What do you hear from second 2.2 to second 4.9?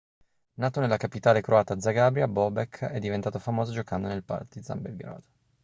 bobek è diventato famoso giocando nel partizan